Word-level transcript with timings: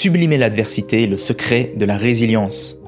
Sublimer 0.00 0.38
l'adversité, 0.38 1.08
le 1.08 1.18
secret 1.18 1.72
de 1.76 1.84
la 1.84 1.96
résilience. 1.96 2.78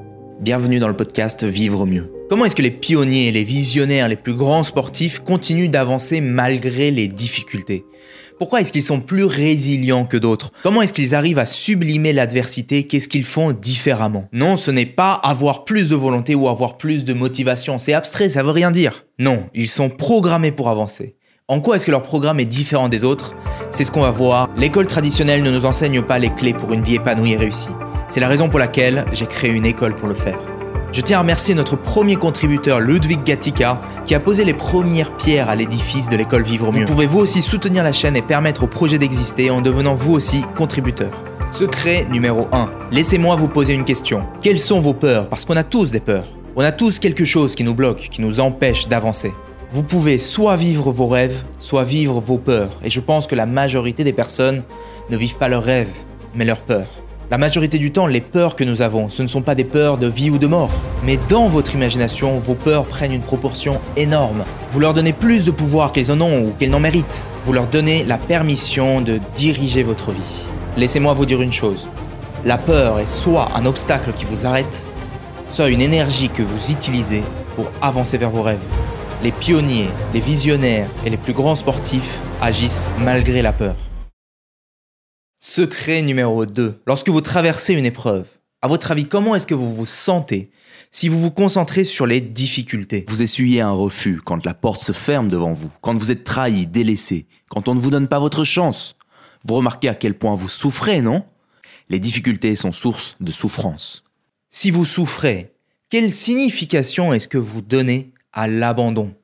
Bienvenue 0.40 0.78
dans 0.78 0.86
le 0.86 0.94
podcast 0.96 1.42
Vivre 1.42 1.84
mieux. 1.84 2.08
Comment 2.28 2.44
est-ce 2.44 2.54
que 2.54 2.62
les 2.62 2.71
pionniers, 2.71 3.32
les 3.32 3.42
visionnaires, 3.42 4.06
les 4.06 4.14
plus 4.14 4.34
grands 4.34 4.62
sportifs 4.62 5.18
continuent 5.18 5.70
d'avancer 5.70 6.21
malgré 6.21 6.92
les 6.92 7.08
difficultés? 7.08 7.85
Pourquoi 8.38 8.60
est-ce 8.60 8.71
qu'ils 8.71 8.85
sont 8.85 9.00
plus 9.00 9.24
résilients 9.24 10.06
que 10.06 10.17
d'autres? 10.17 10.53
Comment 10.62 10.82
est-ce 10.82 10.92
qu'ils 10.92 11.17
arrivent 11.17 11.40
à 11.40 11.46
sublimer 11.46 12.12
l'adversité? 12.12 12.85
Qu'est-ce 12.85 13.08
qu'ils 13.08 13.24
font 13.24 13.50
différemment? 13.50 14.28
Non, 14.32 14.54
ce 14.54 14.71
n'est 14.71 14.86
pas 14.86 15.14
avoir 15.14 15.64
plus 15.64 15.90
de 15.90 15.96
volonté 15.96 16.36
ou 16.36 16.46
avoir 16.46 16.78
plus 16.78 17.04
de 17.04 17.12
motivation. 17.12 17.80
C'est 17.80 17.92
abstrait, 17.92 18.28
ça 18.28 18.45
veut 18.45 18.52
rien 18.52 18.70
dire. 18.70 19.04
Non, 19.18 19.50
ils 19.52 19.66
sont 19.66 19.90
programmés 19.90 20.52
pour 20.52 20.70
avancer. 20.70 21.16
En 21.51 21.59
quoi 21.59 21.74
est-ce 21.74 21.87
que 21.87 21.91
leur 21.91 22.02
programme 22.02 22.38
est 22.38 22.45
différent 22.45 22.88
des 22.88 23.02
autres 23.02 23.34
C'est 23.70 23.82
ce 23.82 23.90
qu'on 23.90 24.02
va 24.02 24.12
voir. 24.12 24.48
L'école 24.56 24.86
traditionnelle 24.86 25.42
ne 25.42 25.50
nous 25.50 25.66
enseigne 25.66 26.00
pas 26.00 26.20
les 26.20 26.30
clés 26.30 26.54
pour 26.54 26.73
une 26.73 26.80
vie 26.80 26.95
épanouie 26.95 27.32
et 27.32 27.36
réussie. 27.36 27.70
C'est 28.06 28.20
la 28.20 28.28
raison 28.28 28.48
pour 28.48 28.60
laquelle 28.60 29.04
j'ai 29.10 29.26
créé 29.26 29.50
une 29.50 29.66
école 29.66 29.96
pour 29.96 30.06
le 30.06 30.14
faire. 30.14 30.38
Je 30.92 31.00
tiens 31.00 31.18
à 31.18 31.23
remercier 31.23 31.56
notre 31.56 31.74
premier 31.74 32.14
contributeur 32.14 32.78
Ludwig 32.78 33.24
Gatica 33.24 33.80
qui 34.06 34.14
a 34.14 34.20
posé 34.20 34.45
les 34.45 34.54
premières 34.54 35.16
pierres 35.16 35.48
à 35.50 35.56
l'édifice 35.56 36.09
de 36.09 36.16
l'école 36.16 36.42
Vivre 36.42 36.73
Mieux. 36.73 36.84
Vous 36.84 36.92
pouvez 36.92 37.09
vous 37.09 37.18
aussi 37.18 37.42
soutenir 37.42 37.82
la 37.82 37.92
chaîne 37.92 38.16
et 38.16 38.23
permettre 38.23 38.62
au 38.62 38.68
projet 38.68 38.98
d'exister 38.98 39.51
en 39.51 39.60
devenant 39.60 39.96
vous 39.96 40.12
aussi 40.12 40.45
contributeur. 40.56 41.10
Secret 41.48 42.06
numéro 42.12 42.46
1. 42.52 42.70
Laissez-moi 42.92 43.34
vous 43.34 43.48
poser 43.48 43.74
une 43.74 43.84
question. 43.84 44.23
Quelles 44.40 44.60
sont 44.60 44.78
vos 44.78 44.95
peurs? 44.95 45.28
Parce 45.28 45.46
qu'on 45.46 45.56
a 45.56 45.64
tous 45.64 45.90
des 45.90 45.98
peurs. 45.98 46.26
On 46.54 46.62
a 46.62 46.70
tous 46.70 47.01
quelque 47.01 47.24
chose 47.24 47.56
qui 47.56 47.64
nous 47.64 47.74
bloque, 47.74 48.06
qui 48.09 48.20
nous 48.20 48.38
empêche 48.38 48.87
d'avancer. 48.87 49.32
Vous 49.73 49.84
pouvez 49.84 50.19
soit 50.19 50.56
vivre 50.56 50.91
vos 50.91 51.06
rêves, 51.06 51.45
soit 51.60 51.84
vivre 51.84 52.20
vos 52.20 52.38
peurs. 52.38 52.70
Et 52.83 52.91
je 52.91 52.98
pense 52.98 53.29
que 53.29 53.37
la 53.37 53.47
majorité 53.47 54.02
des 54.02 54.12
personnes 54.12 54.65
ne 55.10 55.16
vivent 55.16 55.37
pas 55.37 55.46
leurs 55.46 55.62
rêves, 55.62 55.93
mais 56.35 56.45
leurs 56.45 56.62
peurs. 56.62 56.88
La 57.30 57.38
majorité 57.38 57.79
du 57.79 57.93
temps, 57.93 58.09
les 58.09 58.21
peurs 58.21 58.57
que 58.57 58.65
nous 58.65 58.82
avons, 58.82 59.10
ce 59.10 59.23
ne 59.23 59.29
sont 59.29 59.43
pas 59.43 59.54
des 59.54 59.62
peurs 59.62 59.96
de 59.96 60.09
vie 60.09 60.29
ou 60.29 60.38
de 60.38 60.49
mort. 60.49 60.73
Mais 61.04 61.21
dans 61.29 61.46
votre 61.46 61.73
imagination, 61.77 62.40
vos 62.40 62.57
peurs 62.57 62.85
prennent 62.85 63.12
une 63.12 63.21
proportion 63.21 63.80
énorme. 63.96 64.43
Vous 64.73 64.81
leur 64.81 64.93
donnez 64.93 65.12
plus 65.12 65.45
de 65.45 65.53
pouvoir 65.53 65.93
qu'elles 65.93 66.11
en 66.11 66.21
ont 66.21 66.49
ou 66.49 66.53
qu'elles 66.59 66.71
n'en 66.71 66.81
méritent. 66.81 67.25
Vous 67.45 67.53
leur 67.53 67.69
donnez 67.69 68.03
la 68.03 68.19
permission 68.19 69.01
de 69.01 69.21
diriger 69.37 69.84
votre 69.84 70.11
vie. 70.11 70.47
Laissez-moi 70.79 71.15
vous 71.15 71.27
dire 71.27 71.43
une 71.43 71.53
chose. 71.53 71.87
La 72.45 72.59
peur 72.59 72.99
est 72.99 73.09
soit 73.09 73.51
un 73.55 73.67
obstacle 73.67 74.11
qui 74.17 74.25
vous 74.25 74.47
arrête, 74.47 74.84
soit 75.49 75.69
une 75.69 75.81
énergie 75.81 76.29
que 76.29 76.43
vous 76.43 76.73
utilisez 76.73 77.23
pour 77.55 77.67
avancer 77.81 78.19
vers 78.19 78.31
vos 78.31 78.43
rêves 78.43 78.59
les 79.23 79.33
pionniers, 79.33 79.91
les 80.15 80.21
visionnaires 80.21 80.89
et 81.05 81.11
les 81.11 81.17
plus 81.17 81.35
grands 81.35 81.57
sportifs 81.57 82.21
agissent 82.41 82.89
malgré 82.99 83.43
la 83.43 83.53
peur. 83.53 83.77
Secret 85.37 86.03
numéro 86.03 86.47
2. 86.47 86.81
Lorsque 86.87 87.09
vous 87.09 87.21
traversez 87.21 87.75
une 87.75 87.87
épreuve, 87.87 88.27
à 88.62 88.69
votre 88.69 88.91
avis, 88.91 89.07
comment 89.07 89.35
est-ce 89.35 89.47
que 89.47 89.55
vous 89.55 89.75
vous 89.75 89.87
sentez 89.87 90.51
si 90.91 91.09
vous 91.09 91.21
vous 91.21 91.31
concentrez 91.31 91.85
sur 91.85 92.07
les 92.07 92.21
difficultés? 92.21 93.05
Vous 93.09 93.23
essuyez 93.23 93.61
un 93.61 93.73
refus 93.73 94.21
quand 94.25 94.45
la 94.45 94.55
porte 94.55 94.83
se 94.83 94.93
ferme 94.93 95.29
devant 95.29 95.53
vous, 95.53 95.71
quand 95.81 95.95
vous 95.95 96.11
êtes 96.11 96.25
trahi, 96.25 96.67
délaissé, 96.67 97.27
quand 97.49 97.69
on 97.69 97.75
ne 97.75 97.81
vous 97.81 97.91
donne 97.91 98.09
pas 98.09 98.19
votre 98.19 98.45
chance. 98.45 98.97
Vous 99.45 99.55
remarquez 99.55 99.89
à 99.89 99.95
quel 99.95 100.15
point 100.15 100.34
vous 100.34 100.49
souffrez, 100.49 101.01
non? 101.01 101.25
Les 101.89 101.99
difficultés 101.99 102.55
sont 102.55 102.73
source 102.73 103.17
de 103.21 103.33
souffrance. 103.33 104.05
Si 104.51 104.71
vous 104.71 104.84
souffrez, 104.84 105.53
quelle 105.89 106.11
signification 106.11 107.12
est-ce 107.12 107.29
que 107.29 107.39
vous 107.39 107.62
donnez 107.62 108.12
à 108.33 108.47
l'abandon. 108.47 109.14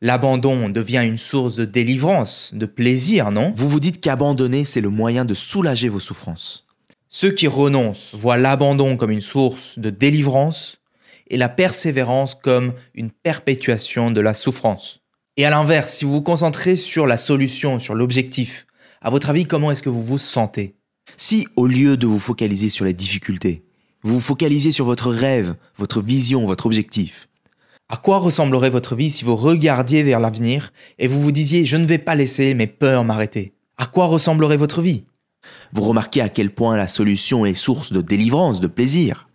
L'abandon 0.00 0.68
devient 0.68 1.02
une 1.04 1.18
source 1.18 1.56
de 1.56 1.64
délivrance, 1.64 2.52
de 2.54 2.66
plaisir, 2.66 3.32
non? 3.32 3.52
Vous 3.56 3.68
vous 3.68 3.80
dites 3.80 4.00
qu'abandonner, 4.00 4.64
c'est 4.64 4.80
le 4.80 4.90
moyen 4.90 5.24
de 5.24 5.34
soulager 5.34 5.88
vos 5.88 6.00
souffrances. 6.00 6.66
Ceux 7.08 7.32
qui 7.32 7.48
renoncent 7.48 8.14
voient 8.14 8.36
l'abandon 8.36 8.96
comme 8.96 9.10
une 9.10 9.20
source 9.20 9.78
de 9.78 9.90
délivrance 9.90 10.78
et 11.30 11.36
la 11.36 11.48
persévérance 11.48 12.34
comme 12.34 12.74
une 12.94 13.10
perpétuation 13.10 14.10
de 14.10 14.20
la 14.20 14.34
souffrance. 14.34 15.00
Et 15.36 15.44
à 15.44 15.50
l'inverse, 15.50 15.94
si 15.94 16.04
vous 16.04 16.12
vous 16.12 16.22
concentrez 16.22 16.76
sur 16.76 17.06
la 17.06 17.16
solution, 17.16 17.78
sur 17.78 17.94
l'objectif, 17.94 18.66
à 19.00 19.10
votre 19.10 19.30
avis, 19.30 19.46
comment 19.46 19.70
est-ce 19.70 19.82
que 19.82 19.88
vous 19.88 20.02
vous 20.02 20.18
sentez? 20.18 20.76
Si, 21.16 21.46
au 21.56 21.66
lieu 21.66 21.96
de 21.96 22.06
vous 22.06 22.18
focaliser 22.18 22.68
sur 22.68 22.84
les 22.84 22.92
difficultés, 22.92 23.64
vous 24.02 24.14
vous 24.14 24.20
focalisez 24.20 24.72
sur 24.72 24.84
votre 24.84 25.10
rêve, 25.10 25.54
votre 25.76 26.00
vision, 26.00 26.46
votre 26.46 26.66
objectif, 26.66 27.27
à 27.90 27.96
quoi 27.96 28.18
ressemblerait 28.18 28.68
votre 28.68 28.94
vie 28.94 29.08
si 29.08 29.24
vous 29.24 29.34
regardiez 29.34 30.02
vers 30.02 30.20
l'avenir 30.20 30.72
et 30.98 31.08
vous 31.08 31.22
vous 31.22 31.32
disiez 31.32 31.64
je 31.64 31.78
ne 31.78 31.86
vais 31.86 31.96
pas 31.96 32.14
laisser 32.14 32.52
mes 32.52 32.66
peurs 32.66 33.02
m'arrêter? 33.02 33.54
À 33.78 33.86
quoi 33.86 34.06
ressemblerait 34.06 34.58
votre 34.58 34.82
vie? 34.82 35.04
Vous 35.72 35.84
remarquez 35.84 36.20
à 36.20 36.28
quel 36.28 36.50
point 36.50 36.76
la 36.76 36.86
solution 36.86 37.46
est 37.46 37.54
source 37.54 37.92
de 37.92 38.02
délivrance, 38.02 38.60
de 38.60 38.66
plaisir. 38.66 39.28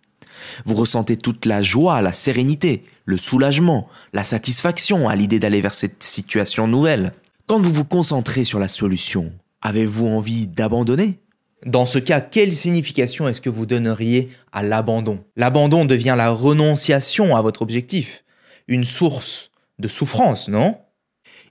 Vous 0.66 0.76
ressentez 0.76 1.16
toute 1.16 1.46
la 1.46 1.62
joie, 1.62 2.00
la 2.00 2.12
sérénité, 2.12 2.84
le 3.06 3.16
soulagement, 3.16 3.88
la 4.12 4.22
satisfaction 4.22 5.08
à 5.08 5.16
l'idée 5.16 5.40
d'aller 5.40 5.60
vers 5.60 5.74
cette 5.74 6.04
situation 6.04 6.68
nouvelle. 6.68 7.12
Quand 7.48 7.58
vous 7.58 7.72
vous 7.72 7.84
concentrez 7.84 8.44
sur 8.44 8.60
la 8.60 8.68
solution, 8.68 9.32
avez-vous 9.62 10.06
envie 10.06 10.46
d'abandonner? 10.46 11.18
Dans 11.66 11.86
ce 11.86 11.98
cas, 11.98 12.20
quelle 12.20 12.54
signification 12.54 13.26
est-ce 13.26 13.40
que 13.40 13.50
vous 13.50 13.66
donneriez 13.66 14.28
à 14.52 14.62
l'abandon? 14.62 15.24
L'abandon 15.34 15.86
devient 15.86 16.14
la 16.16 16.30
renonciation 16.30 17.34
à 17.34 17.42
votre 17.42 17.62
objectif 17.62 18.23
une 18.68 18.84
source 18.84 19.50
de 19.78 19.88
souffrance, 19.88 20.48
non? 20.48 20.78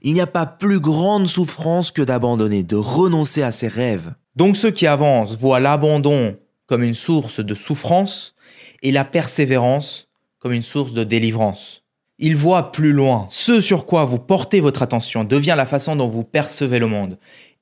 Il 0.01 0.13
n'y 0.13 0.21
a 0.21 0.27
pas 0.27 0.45
plus 0.45 0.79
grande 0.79 1.27
souffrance 1.27 1.91
que 1.91 2.01
d'abandonner, 2.01 2.63
de 2.63 2.75
renoncer 2.75 3.41
à 3.41 3.51
ses 3.51 3.67
rêves. 3.67 4.13
Donc 4.35 4.57
ceux 4.57 4.71
qui 4.71 4.87
avancent 4.87 5.37
voient 5.37 5.59
l'abandon 5.59 6.37
comme 6.65 6.83
une 6.83 6.93
source 6.93 7.39
de 7.39 7.55
souffrance 7.55 8.35
et 8.81 8.91
la 8.91 9.05
persévérance 9.05 10.09
comme 10.39 10.53
une 10.53 10.61
source 10.61 10.93
de 10.93 11.03
délivrance. 11.03 11.83
Ils 12.19 12.35
voient 12.35 12.71
plus 12.71 12.91
loin. 12.91 13.25
Ce 13.29 13.61
sur 13.61 13.85
quoi 13.85 14.05
vous 14.05 14.19
portez 14.19 14.59
votre 14.59 14.81
attention 14.81 15.23
devient 15.23 15.55
la 15.57 15.65
façon 15.65 15.95
dont 15.95 16.07
vous 16.07 16.23
percevez 16.23 16.79
le 16.79 16.87
monde, 16.87 17.17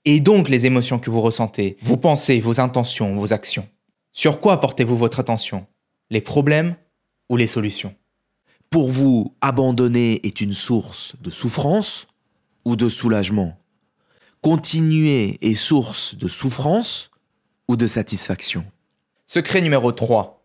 et 0.06 0.20
donc 0.20 0.50
les 0.50 0.66
émotions 0.66 1.00
que 1.00 1.10
vous 1.10 1.22
ressentez, 1.22 1.78
vos 1.82 1.98
pensées, 1.98 2.40
vos 2.40 2.60
intentions, 2.60 3.16
vos 3.16 3.34
actions. 3.34 3.68
Sur 4.12 4.40
quoi 4.40 4.60
portez-vous 4.60 4.98
votre 4.98 5.20
attention? 5.20 5.68
Les 6.10 6.22
problèmes 6.22 6.76
ou 7.30 7.38
les 7.38 7.48
solutions? 7.48 7.94
Pour 8.72 8.90
vous, 8.90 9.36
abandonner 9.42 10.26
est 10.26 10.40
une 10.40 10.54
source 10.54 11.14
de 11.22 11.30
souffrance 11.30 12.08
ou 12.64 12.78
de 12.78 12.88
soulagement? 12.88 13.58
Continuer 14.42 15.38
est 15.42 15.56
source 15.56 16.16
de 16.16 16.30
souffrance 16.30 17.12
ou 17.68 17.76
de 17.76 17.86
satisfaction? 17.86 18.64
Secret 19.26 19.60
numéro 19.62 19.92
3. 19.92 20.42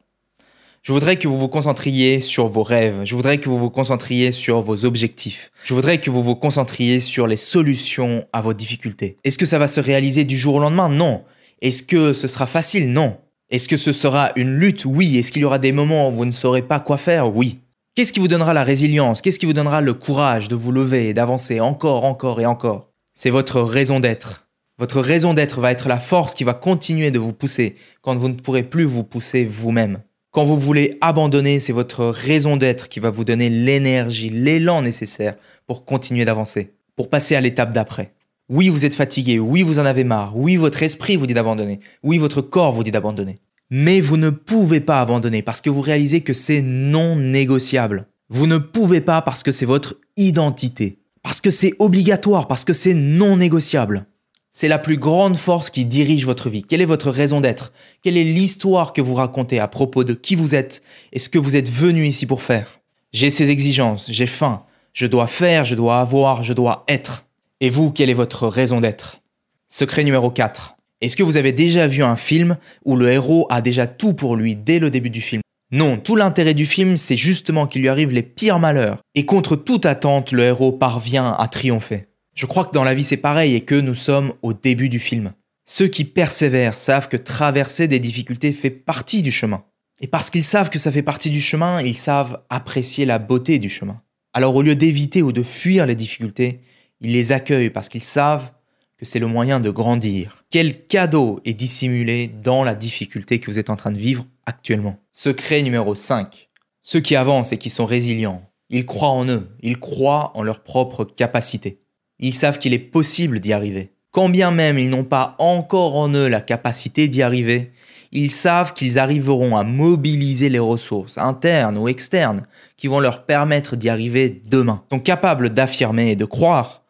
Je 0.82 0.92
voudrais 0.92 1.16
que 1.16 1.28
vous 1.28 1.38
vous 1.38 1.46
concentriez 1.46 2.20
sur 2.20 2.48
vos 2.48 2.64
rêves. 2.64 3.02
Je 3.04 3.14
voudrais 3.14 3.38
que 3.38 3.48
vous 3.48 3.60
vous 3.60 3.70
concentriez 3.70 4.32
sur 4.32 4.60
vos 4.60 4.84
objectifs. 4.84 5.52
Je 5.62 5.74
voudrais 5.74 6.00
que 6.00 6.10
vous 6.10 6.24
vous 6.24 6.36
concentriez 6.36 6.98
sur 6.98 7.28
les 7.28 7.36
solutions 7.36 8.26
à 8.32 8.40
vos 8.40 8.54
difficultés. 8.54 9.16
Est-ce 9.22 9.38
que 9.38 9.46
ça 9.46 9.60
va 9.60 9.68
se 9.68 9.80
réaliser 9.80 10.24
du 10.24 10.36
jour 10.36 10.56
au 10.56 10.60
lendemain? 10.60 10.88
Non. 10.88 11.22
Est-ce 11.62 11.84
que 11.84 12.12
ce 12.12 12.26
sera 12.26 12.46
facile? 12.46 12.92
Non. 12.92 13.18
Est-ce 13.50 13.68
que 13.68 13.76
ce 13.76 13.92
sera 13.92 14.32
une 14.34 14.56
lutte? 14.56 14.84
Oui. 14.84 15.16
Est-ce 15.16 15.30
qu'il 15.30 15.42
y 15.42 15.44
aura 15.44 15.60
des 15.60 15.70
moments 15.70 16.08
où 16.08 16.12
vous 16.12 16.24
ne 16.24 16.32
saurez 16.32 16.62
pas 16.62 16.80
quoi 16.80 16.96
faire? 16.96 17.32
Oui. 17.34 17.60
Qu'est-ce 17.96 18.12
qui 18.12 18.20
vous 18.20 18.28
donnera 18.28 18.52
la 18.52 18.62
résilience? 18.62 19.22
Qu'est-ce 19.22 19.38
qui 19.38 19.46
vous 19.46 19.54
donnera 19.54 19.80
le 19.80 19.94
courage 19.94 20.48
de 20.48 20.54
vous 20.54 20.70
lever 20.70 21.08
et 21.08 21.14
d'avancer 21.14 21.60
encore, 21.60 22.04
encore 22.04 22.42
et 22.42 22.44
encore? 22.44 22.90
C'est 23.14 23.30
votre 23.30 23.62
raison 23.62 24.00
d'être. 24.00 24.46
Votre 24.78 25.00
raison 25.00 25.32
d'être 25.32 25.62
va 25.62 25.72
être 25.72 25.88
la 25.88 25.98
force 25.98 26.34
qui 26.34 26.44
va 26.44 26.52
continuer 26.52 27.10
de 27.10 27.18
vous 27.18 27.32
pousser 27.32 27.74
quand 28.02 28.14
vous 28.14 28.28
ne 28.28 28.34
pourrez 28.34 28.64
plus 28.64 28.84
vous 28.84 29.02
pousser 29.02 29.46
vous-même. 29.46 30.02
Quand 30.30 30.44
vous 30.44 30.58
voulez 30.58 30.98
abandonner, 31.00 31.58
c'est 31.58 31.72
votre 31.72 32.04
raison 32.04 32.58
d'être 32.58 32.90
qui 32.90 33.00
va 33.00 33.08
vous 33.08 33.24
donner 33.24 33.48
l'énergie, 33.48 34.28
l'élan 34.28 34.82
nécessaire 34.82 35.36
pour 35.66 35.86
continuer 35.86 36.26
d'avancer, 36.26 36.74
pour 36.96 37.08
passer 37.08 37.34
à 37.34 37.40
l'étape 37.40 37.72
d'après. 37.72 38.12
Oui, 38.50 38.68
vous 38.68 38.84
êtes 38.84 38.94
fatigué, 38.94 39.38
oui, 39.38 39.62
vous 39.62 39.78
en 39.78 39.86
avez 39.86 40.04
marre, 40.04 40.36
oui, 40.36 40.56
votre 40.56 40.82
esprit 40.82 41.16
vous 41.16 41.26
dit 41.26 41.32
d'abandonner, 41.32 41.80
oui, 42.02 42.18
votre 42.18 42.42
corps 42.42 42.72
vous 42.72 42.84
dit 42.84 42.90
d'abandonner. 42.90 43.36
Mais 43.70 44.00
vous 44.00 44.16
ne 44.16 44.30
pouvez 44.30 44.80
pas 44.80 45.00
abandonner 45.00 45.42
parce 45.42 45.60
que 45.60 45.70
vous 45.70 45.80
réalisez 45.80 46.20
que 46.20 46.34
c'est 46.34 46.62
non 46.62 47.16
négociable. 47.16 48.06
Vous 48.28 48.46
ne 48.46 48.58
pouvez 48.58 49.00
pas 49.00 49.22
parce 49.22 49.42
que 49.42 49.52
c'est 49.52 49.66
votre 49.66 49.98
identité. 50.16 50.98
Parce 51.22 51.40
que 51.40 51.50
c'est 51.50 51.74
obligatoire, 51.80 52.46
parce 52.46 52.64
que 52.64 52.72
c'est 52.72 52.94
non 52.94 53.36
négociable. 53.36 54.06
C'est 54.52 54.68
la 54.68 54.78
plus 54.78 54.96
grande 54.96 55.36
force 55.36 55.70
qui 55.70 55.84
dirige 55.84 56.24
votre 56.24 56.48
vie. 56.48 56.62
Quelle 56.62 56.80
est 56.80 56.86
votre 56.86 57.10
raison 57.10 57.40
d'être? 57.40 57.72
Quelle 58.02 58.16
est 58.16 58.24
l'histoire 58.24 58.92
que 58.92 59.02
vous 59.02 59.14
racontez 59.14 59.58
à 59.58 59.68
propos 59.68 60.04
de 60.04 60.14
qui 60.14 60.36
vous 60.36 60.54
êtes 60.54 60.80
et 61.12 61.18
ce 61.18 61.28
que 61.28 61.38
vous 61.38 61.56
êtes 61.56 61.70
venu 61.70 62.06
ici 62.06 62.24
pour 62.24 62.42
faire? 62.42 62.80
J'ai 63.12 63.30
ces 63.30 63.50
exigences, 63.50 64.06
j'ai 64.10 64.26
faim, 64.26 64.64
je 64.92 65.06
dois 65.06 65.26
faire, 65.26 65.64
je 65.64 65.74
dois 65.74 65.98
avoir, 65.98 66.42
je 66.42 66.52
dois 66.52 66.84
être. 66.88 67.26
Et 67.60 67.70
vous, 67.70 67.90
quelle 67.90 68.10
est 68.10 68.14
votre 68.14 68.46
raison 68.46 68.80
d'être? 68.80 69.20
Secret 69.68 70.04
numéro 70.04 70.30
4. 70.30 70.75
Est-ce 71.02 71.16
que 71.16 71.22
vous 71.22 71.36
avez 71.36 71.52
déjà 71.52 71.86
vu 71.86 72.02
un 72.02 72.16
film 72.16 72.56
où 72.86 72.96
le 72.96 73.10
héros 73.10 73.46
a 73.50 73.60
déjà 73.60 73.86
tout 73.86 74.14
pour 74.14 74.34
lui 74.34 74.56
dès 74.56 74.78
le 74.78 74.90
début 74.90 75.10
du 75.10 75.20
film? 75.20 75.42
Non, 75.70 75.98
tout 75.98 76.16
l'intérêt 76.16 76.54
du 76.54 76.64
film, 76.64 76.96
c'est 76.96 77.18
justement 77.18 77.66
qu'il 77.66 77.82
lui 77.82 77.88
arrive 77.88 78.12
les 78.12 78.22
pires 78.22 78.58
malheurs. 78.58 79.00
Et 79.14 79.26
contre 79.26 79.56
toute 79.56 79.84
attente, 79.84 80.32
le 80.32 80.44
héros 80.44 80.72
parvient 80.72 81.32
à 81.32 81.48
triompher. 81.48 82.06
Je 82.34 82.46
crois 82.46 82.64
que 82.64 82.72
dans 82.72 82.84
la 82.84 82.94
vie 82.94 83.04
c'est 83.04 83.16
pareil 83.18 83.54
et 83.54 83.60
que 83.60 83.74
nous 83.74 83.94
sommes 83.94 84.32
au 84.42 84.54
début 84.54 84.88
du 84.88 84.98
film. 84.98 85.32
Ceux 85.66 85.88
qui 85.88 86.04
persévèrent 86.04 86.78
savent 86.78 87.08
que 87.08 87.16
traverser 87.16 87.88
des 87.88 87.98
difficultés 87.98 88.52
fait 88.52 88.70
partie 88.70 89.22
du 89.22 89.32
chemin. 89.32 89.64
Et 90.00 90.06
parce 90.06 90.30
qu'ils 90.30 90.44
savent 90.44 90.70
que 90.70 90.78
ça 90.78 90.92
fait 90.92 91.02
partie 91.02 91.30
du 91.30 91.40
chemin, 91.40 91.82
ils 91.82 91.96
savent 91.96 92.40
apprécier 92.48 93.04
la 93.04 93.18
beauté 93.18 93.58
du 93.58 93.68
chemin. 93.68 94.00
Alors 94.32 94.54
au 94.54 94.62
lieu 94.62 94.76
d'éviter 94.76 95.22
ou 95.22 95.32
de 95.32 95.42
fuir 95.42 95.84
les 95.84 95.94
difficultés, 95.94 96.60
ils 97.00 97.12
les 97.12 97.32
accueillent 97.32 97.70
parce 97.70 97.88
qu'ils 97.88 98.02
savent 98.02 98.52
que 98.98 99.04
c'est 99.04 99.18
le 99.18 99.26
moyen 99.26 99.60
de 99.60 99.70
grandir. 99.70 100.44
Quel 100.50 100.86
cadeau 100.86 101.40
est 101.44 101.52
dissimulé 101.52 102.28
dans 102.28 102.64
la 102.64 102.74
difficulté 102.74 103.38
que 103.38 103.50
vous 103.50 103.58
êtes 103.58 103.70
en 103.70 103.76
train 103.76 103.90
de 103.90 103.98
vivre 103.98 104.24
actuellement? 104.46 104.96
Secret 105.12 105.62
numéro 105.62 105.94
5. 105.94 106.48
Ceux 106.82 107.00
qui 107.00 107.16
avancent 107.16 107.52
et 107.52 107.58
qui 107.58 107.68
sont 107.68 107.84
résilients, 107.84 108.42
ils 108.70 108.86
croient 108.86 109.10
en 109.10 109.28
eux, 109.28 109.48
ils 109.60 109.78
croient 109.78 110.32
en 110.34 110.42
leur 110.42 110.60
propre 110.60 111.04
capacité. 111.04 111.78
Ils 112.18 112.34
savent 112.34 112.58
qu'il 112.58 112.72
est 112.72 112.78
possible 112.78 113.40
d'y 113.40 113.52
arriver. 113.52 113.92
Quand 114.12 114.30
bien 114.30 114.50
même 114.50 114.78
ils 114.78 114.88
n'ont 114.88 115.04
pas 115.04 115.36
encore 115.38 115.96
en 115.96 116.08
eux 116.14 116.28
la 116.28 116.40
capacité 116.40 117.06
d'y 117.06 117.22
arriver, 117.22 117.72
ils 118.12 118.30
savent 118.30 118.72
qu'ils 118.72 118.98
arriveront 118.98 119.58
à 119.58 119.62
mobiliser 119.62 120.48
les 120.48 120.58
ressources 120.58 121.18
internes 121.18 121.76
ou 121.76 121.88
externes 121.88 122.46
qui 122.78 122.86
vont 122.86 123.00
leur 123.00 123.26
permettre 123.26 123.76
d'y 123.76 123.90
arriver 123.90 124.40
demain. 124.48 124.82
Ils 124.90 124.94
sont 124.94 125.00
capables 125.00 125.50
d'affirmer 125.50 126.12
et 126.12 126.16
de 126.16 126.24
croire 126.24 126.85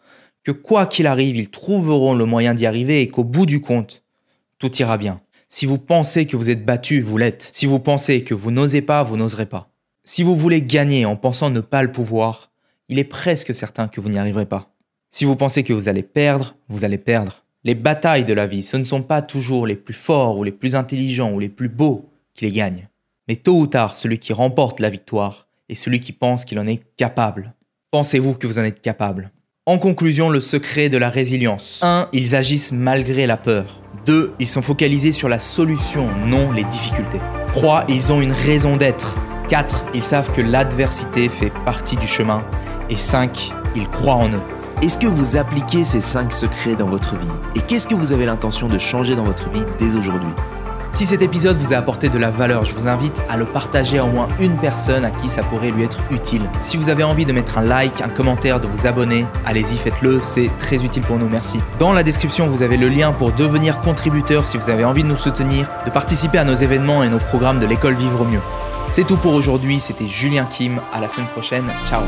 que 0.46 0.52
quoi 0.52 0.86
qu'il 0.86 1.08
arrive, 1.08 1.36
ils 1.36 1.50
trouveront 1.50 2.14
le 2.14 2.24
moyen 2.24 2.54
d'y 2.54 2.66
arriver 2.66 3.00
et 3.00 3.08
qu'au 3.08 3.24
bout 3.24 3.46
du 3.46 3.60
compte, 3.60 4.04
tout 4.60 4.72
ira 4.76 4.96
bien. 4.96 5.20
Si 5.48 5.66
vous 5.66 5.76
pensez 5.76 6.24
que 6.24 6.36
vous 6.36 6.50
êtes 6.50 6.64
battu, 6.64 7.00
vous 7.00 7.18
l'êtes. 7.18 7.48
Si 7.50 7.66
vous 7.66 7.80
pensez 7.80 8.22
que 8.22 8.32
vous 8.32 8.52
n'osez 8.52 8.80
pas, 8.80 9.02
vous 9.02 9.16
n'oserez 9.16 9.46
pas. 9.46 9.72
Si 10.04 10.22
vous 10.22 10.36
voulez 10.36 10.62
gagner 10.62 11.04
en 11.04 11.16
pensant 11.16 11.50
ne 11.50 11.60
pas 11.60 11.82
le 11.82 11.90
pouvoir, 11.90 12.52
il 12.88 13.00
est 13.00 13.04
presque 13.04 13.56
certain 13.56 13.88
que 13.88 14.00
vous 14.00 14.08
n'y 14.08 14.18
arriverez 14.18 14.46
pas. 14.46 14.72
Si 15.10 15.24
vous 15.24 15.34
pensez 15.34 15.64
que 15.64 15.72
vous 15.72 15.88
allez 15.88 16.04
perdre, 16.04 16.54
vous 16.68 16.84
allez 16.84 16.98
perdre. 16.98 17.44
Les 17.64 17.74
batailles 17.74 18.24
de 18.24 18.32
la 18.32 18.46
vie, 18.46 18.62
ce 18.62 18.76
ne 18.76 18.84
sont 18.84 19.02
pas 19.02 19.22
toujours 19.22 19.66
les 19.66 19.74
plus 19.74 19.94
forts 19.94 20.38
ou 20.38 20.44
les 20.44 20.52
plus 20.52 20.76
intelligents 20.76 21.32
ou 21.32 21.40
les 21.40 21.48
plus 21.48 21.68
beaux 21.68 22.08
qui 22.34 22.44
les 22.44 22.52
gagnent. 22.52 22.88
Mais 23.26 23.34
tôt 23.34 23.58
ou 23.58 23.66
tard, 23.66 23.96
celui 23.96 24.20
qui 24.20 24.32
remporte 24.32 24.78
la 24.78 24.90
victoire 24.90 25.48
est 25.68 25.74
celui 25.74 25.98
qui 25.98 26.12
pense 26.12 26.44
qu'il 26.44 26.60
en 26.60 26.68
est 26.68 26.84
capable. 26.96 27.52
Pensez-vous 27.90 28.34
que 28.34 28.46
vous 28.46 28.60
en 28.60 28.64
êtes 28.64 28.80
capable? 28.80 29.32
En 29.68 29.78
conclusion, 29.78 30.30
le 30.30 30.40
secret 30.40 30.88
de 30.88 30.96
la 30.96 31.10
résilience. 31.10 31.80
1. 31.82 32.06
Ils 32.12 32.36
agissent 32.36 32.70
malgré 32.70 33.26
la 33.26 33.36
peur. 33.36 33.64
2. 34.04 34.32
Ils 34.38 34.46
sont 34.46 34.62
focalisés 34.62 35.10
sur 35.10 35.28
la 35.28 35.40
solution, 35.40 36.06
non 36.24 36.52
les 36.52 36.62
difficultés. 36.62 37.20
3. 37.52 37.86
Ils 37.88 38.12
ont 38.12 38.20
une 38.20 38.30
raison 38.30 38.76
d'être. 38.76 39.18
4. 39.48 39.86
Ils 39.92 40.04
savent 40.04 40.30
que 40.30 40.40
l'adversité 40.40 41.28
fait 41.28 41.50
partie 41.64 41.96
du 41.96 42.06
chemin. 42.06 42.44
Et 42.90 42.96
5. 42.96 43.52
Ils 43.74 43.88
croient 43.88 44.14
en 44.14 44.28
eux. 44.28 44.42
Est-ce 44.82 44.98
que 44.98 45.08
vous 45.08 45.36
appliquez 45.36 45.84
ces 45.84 46.00
5 46.00 46.32
secrets 46.32 46.76
dans 46.76 46.86
votre 46.86 47.16
vie? 47.16 47.26
Et 47.56 47.60
qu'est-ce 47.60 47.88
que 47.88 47.96
vous 47.96 48.12
avez 48.12 48.24
l'intention 48.24 48.68
de 48.68 48.78
changer 48.78 49.16
dans 49.16 49.24
votre 49.24 49.50
vie 49.50 49.64
dès 49.80 49.96
aujourd'hui? 49.96 50.30
Si 50.96 51.04
cet 51.04 51.20
épisode 51.20 51.58
vous 51.58 51.74
a 51.74 51.76
apporté 51.76 52.08
de 52.08 52.16
la 52.16 52.30
valeur, 52.30 52.64
je 52.64 52.72
vous 52.72 52.88
invite 52.88 53.20
à 53.28 53.36
le 53.36 53.44
partager 53.44 53.98
à 53.98 54.04
au 54.06 54.08
moins 54.08 54.28
une 54.40 54.56
personne 54.56 55.04
à 55.04 55.10
qui 55.10 55.28
ça 55.28 55.42
pourrait 55.42 55.70
lui 55.70 55.84
être 55.84 55.98
utile. 56.10 56.48
Si 56.60 56.78
vous 56.78 56.88
avez 56.88 57.04
envie 57.04 57.26
de 57.26 57.34
mettre 57.34 57.58
un 57.58 57.62
like, 57.62 58.00
un 58.00 58.08
commentaire, 58.08 58.60
de 58.60 58.66
vous 58.66 58.86
abonner, 58.86 59.26
allez-y, 59.44 59.76
faites-le, 59.76 60.20
c'est 60.22 60.50
très 60.58 60.82
utile 60.86 61.02
pour 61.02 61.18
nous, 61.18 61.28
merci. 61.28 61.60
Dans 61.78 61.92
la 61.92 62.02
description, 62.02 62.46
vous 62.46 62.62
avez 62.62 62.78
le 62.78 62.88
lien 62.88 63.12
pour 63.12 63.30
devenir 63.32 63.82
contributeur 63.82 64.46
si 64.46 64.56
vous 64.56 64.70
avez 64.70 64.86
envie 64.86 65.02
de 65.02 65.08
nous 65.08 65.18
soutenir, 65.18 65.68
de 65.84 65.90
participer 65.90 66.38
à 66.38 66.44
nos 66.44 66.54
événements 66.54 67.02
et 67.02 67.10
nos 67.10 67.18
programmes 67.18 67.58
de 67.58 67.66
l'école 67.66 67.96
Vivre 67.96 68.24
mieux. 68.24 68.40
C'est 68.90 69.06
tout 69.06 69.18
pour 69.18 69.34
aujourd'hui, 69.34 69.80
c'était 69.80 70.08
Julien 70.08 70.46
Kim, 70.46 70.80
à 70.94 71.00
la 71.02 71.10
semaine 71.10 71.28
prochaine, 71.28 71.66
ciao 71.86 72.00